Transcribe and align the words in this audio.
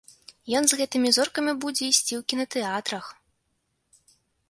Ён 0.59 0.63
з 0.71 0.77
гэтымі 0.79 1.09
зоркамі 1.17 1.53
будзе 1.67 1.83
ісці 1.91 2.13
ў 2.19 2.25
кінатэатрах. 2.35 3.15